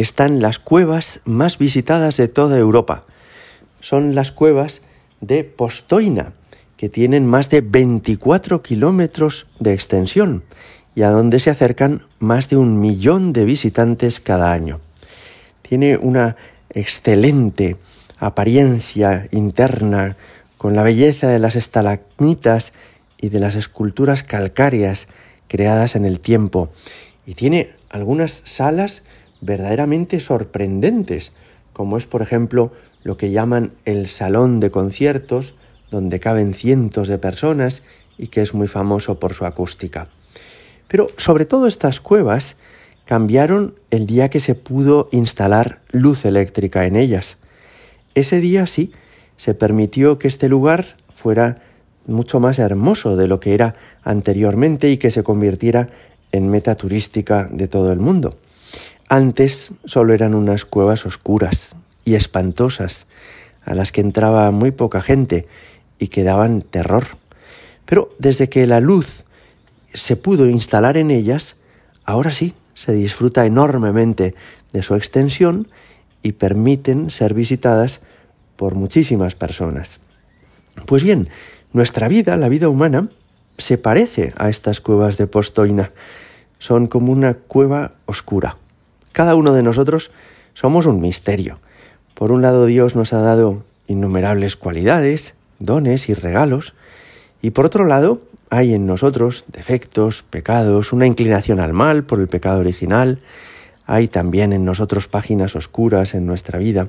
[0.00, 3.04] están las cuevas más visitadas de toda Europa.
[3.80, 4.80] Son las cuevas
[5.20, 6.32] de Postoina,
[6.78, 10.42] que tienen más de 24 kilómetros de extensión
[10.94, 14.80] y a donde se acercan más de un millón de visitantes cada año.
[15.60, 16.36] Tiene una
[16.70, 17.76] excelente
[18.18, 20.16] apariencia interna
[20.56, 22.72] con la belleza de las estalagmitas
[23.20, 25.08] y de las esculturas calcáreas
[25.46, 26.70] creadas en el tiempo
[27.26, 29.02] y tiene algunas salas
[29.40, 31.32] verdaderamente sorprendentes,
[31.72, 35.54] como es por ejemplo lo que llaman el salón de conciertos,
[35.90, 37.82] donde caben cientos de personas
[38.18, 40.08] y que es muy famoso por su acústica.
[40.88, 42.56] Pero sobre todo estas cuevas
[43.06, 47.38] cambiaron el día que se pudo instalar luz eléctrica en ellas.
[48.14, 48.92] Ese día sí
[49.36, 51.62] se permitió que este lugar fuera
[52.06, 55.88] mucho más hermoso de lo que era anteriormente y que se convirtiera
[56.32, 58.36] en meta turística de todo el mundo.
[59.12, 63.08] Antes solo eran unas cuevas oscuras y espantosas,
[63.64, 65.48] a las que entraba muy poca gente
[65.98, 67.18] y que daban terror.
[67.86, 69.24] Pero desde que la luz
[69.92, 71.56] se pudo instalar en ellas,
[72.04, 74.36] ahora sí se disfruta enormemente
[74.72, 75.66] de su extensión
[76.22, 78.02] y permiten ser visitadas
[78.54, 79.98] por muchísimas personas.
[80.86, 81.30] Pues bien,
[81.72, 83.08] nuestra vida, la vida humana,
[83.58, 85.90] se parece a estas cuevas de Postoina.
[86.60, 88.56] Son como una cueva oscura,
[89.12, 90.10] cada uno de nosotros
[90.54, 91.58] somos un misterio.
[92.14, 96.74] Por un lado Dios nos ha dado innumerables cualidades, dones y regalos,
[97.42, 102.28] y por otro lado hay en nosotros defectos, pecados, una inclinación al mal por el
[102.28, 103.20] pecado original,
[103.86, 106.88] hay también en nosotros páginas oscuras en nuestra vida.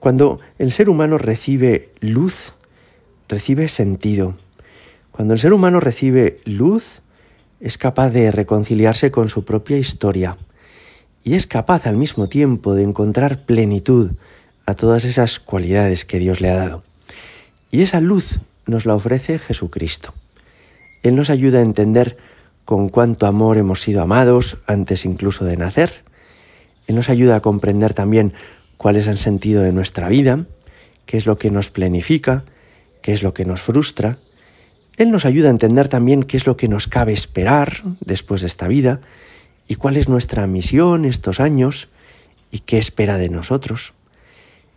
[0.00, 2.54] Cuando el ser humano recibe luz,
[3.28, 4.36] recibe sentido.
[5.12, 7.00] Cuando el ser humano recibe luz,
[7.60, 10.36] es capaz de reconciliarse con su propia historia
[11.28, 14.12] y es capaz al mismo tiempo de encontrar plenitud
[14.64, 16.84] a todas esas cualidades que Dios le ha dado.
[17.70, 20.14] Y esa luz nos la ofrece Jesucristo.
[21.02, 22.16] Él nos ayuda a entender
[22.64, 26.02] con cuánto amor hemos sido amados antes incluso de nacer.
[26.86, 28.32] Él nos ayuda a comprender también
[28.78, 30.46] cuál es el sentido de nuestra vida,
[31.04, 32.44] qué es lo que nos planifica,
[33.02, 34.16] qué es lo que nos frustra.
[34.96, 38.46] Él nos ayuda a entender también qué es lo que nos cabe esperar después de
[38.46, 39.02] esta vida
[39.68, 41.88] y cuál es nuestra misión estos años
[42.50, 43.92] y qué espera de nosotros.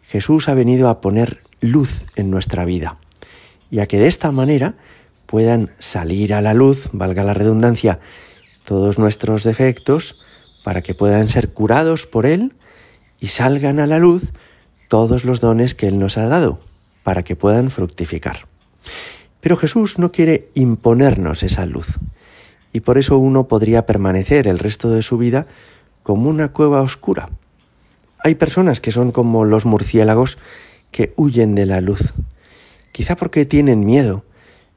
[0.07, 2.97] Jesús ha venido a poner luz en nuestra vida
[3.71, 4.75] y a que de esta manera
[5.25, 7.99] puedan salir a la luz, valga la redundancia,
[8.65, 10.19] todos nuestros defectos
[10.65, 12.53] para que puedan ser curados por Él
[13.21, 14.33] y salgan a la luz
[14.89, 16.59] todos los dones que Él nos ha dado
[17.03, 18.45] para que puedan fructificar.
[19.39, 21.97] Pero Jesús no quiere imponernos esa luz
[22.73, 25.47] y por eso uno podría permanecer el resto de su vida
[26.03, 27.29] como una cueva oscura.
[28.19, 30.37] Hay personas que son como los murciélagos
[30.91, 32.13] que huyen de la luz,
[32.91, 34.23] quizá porque tienen miedo,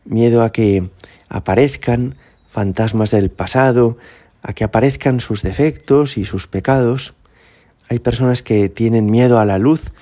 [0.04, 0.88] miedo a que
[1.28, 2.16] aparezcan
[2.48, 3.98] fantasmas del pasado,
[4.42, 7.14] a que aparezcan sus defectos y sus pecados.
[7.88, 9.92] Hay personas que tienen miedo a la luz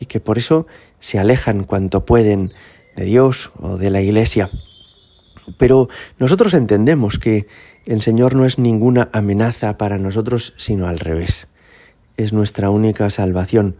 [0.00, 0.66] y que por eso
[1.00, 2.52] se alejan cuanto pueden
[2.96, 4.50] de Dios o de la Iglesia.
[5.56, 7.46] Pero nosotros entendemos que
[7.86, 11.48] el Señor no es ninguna amenaza para nosotros, sino al revés.
[12.16, 13.76] Es nuestra única salvación,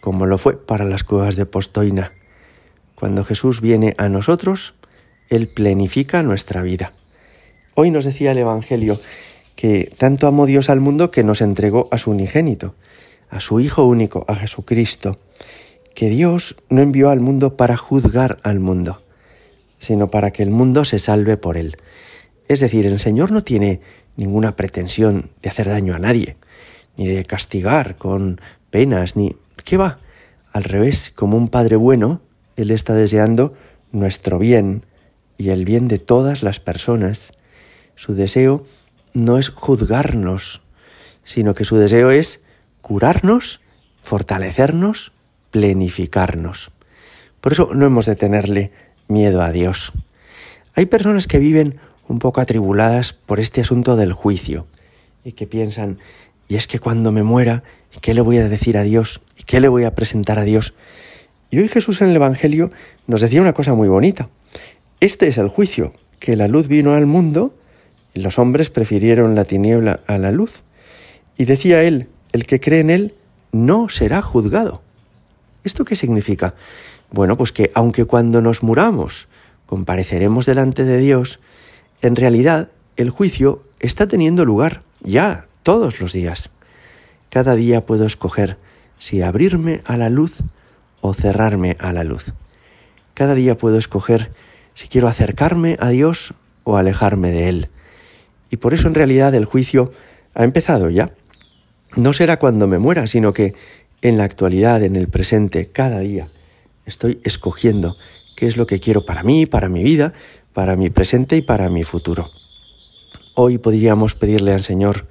[0.00, 2.12] como lo fue para las cuevas de Postoina.
[2.94, 4.74] Cuando Jesús viene a nosotros,
[5.30, 6.92] Él plenifica nuestra vida.
[7.74, 8.98] Hoy nos decía el Evangelio
[9.54, 12.74] que tanto amó Dios al mundo que nos entregó a su unigénito,
[13.30, 15.18] a su Hijo único, a Jesucristo,
[15.94, 19.02] que Dios no envió al mundo para juzgar al mundo,
[19.78, 21.76] sino para que el mundo se salve por él.
[22.48, 23.80] Es decir, el Señor no tiene
[24.16, 26.36] ninguna pretensión de hacer daño a nadie,
[26.96, 28.40] ni de castigar con
[28.70, 29.36] penas, ni...
[29.64, 29.98] ¿Qué va?
[30.52, 32.20] Al revés, como un Padre bueno,
[32.56, 33.54] Él está deseando
[33.92, 34.84] nuestro bien
[35.36, 37.32] y el bien de todas las personas.
[37.94, 38.66] Su deseo
[39.14, 40.62] no es juzgarnos,
[41.24, 42.42] sino que su deseo es
[42.80, 43.60] curarnos,
[44.02, 45.12] fortalecernos,
[45.50, 46.70] plenificarnos.
[47.40, 48.72] Por eso no hemos de tenerle
[49.08, 49.92] miedo a Dios.
[50.74, 54.66] Hay personas que viven un poco atribuladas por este asunto del juicio
[55.24, 55.98] y que piensan,
[56.48, 57.62] y es que cuando me muera,
[58.00, 59.20] ¿qué le voy a decir a Dios?
[59.38, 60.74] ¿Y qué le voy a presentar a Dios?
[61.50, 62.70] Y hoy Jesús en el Evangelio
[63.06, 64.28] nos decía una cosa muy bonita.
[65.00, 67.54] Este es el juicio, que la luz vino al mundo
[68.14, 70.62] y los hombres prefirieron la tiniebla a la luz.
[71.36, 73.14] Y decía él, el que cree en él
[73.52, 74.82] no será juzgado.
[75.68, 76.54] ¿Esto qué significa?
[77.10, 79.28] Bueno, pues que aunque cuando nos muramos
[79.66, 81.40] compareceremos delante de Dios,
[82.00, 86.50] en realidad el juicio está teniendo lugar ya todos los días.
[87.28, 88.56] Cada día puedo escoger
[88.98, 90.38] si abrirme a la luz
[91.02, 92.32] o cerrarme a la luz.
[93.12, 94.32] Cada día puedo escoger
[94.72, 96.32] si quiero acercarme a Dios
[96.64, 97.68] o alejarme de Él.
[98.48, 99.92] Y por eso en realidad el juicio
[100.32, 101.10] ha empezado ya.
[101.94, 103.54] No será cuando me muera, sino que
[104.02, 106.28] en la actualidad, en el presente, cada día,
[106.86, 107.96] estoy escogiendo
[108.36, 110.12] qué es lo que quiero para mí, para mi vida,
[110.52, 112.30] para mi presente y para mi futuro.
[113.34, 115.06] Hoy podríamos pedirle al Señor,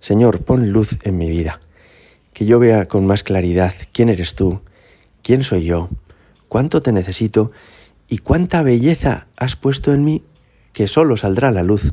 [0.00, 1.60] Señor, pon luz en mi vida,
[2.32, 4.60] que yo vea con más claridad quién eres tú,
[5.22, 5.88] quién soy yo,
[6.48, 7.52] cuánto te necesito
[8.08, 10.22] y cuánta belleza has puesto en mí
[10.72, 11.92] que solo saldrá la luz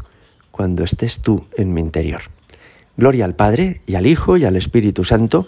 [0.51, 2.21] cuando estés tú en mi interior.
[2.97, 5.47] Gloria al Padre y al Hijo y al Espíritu Santo,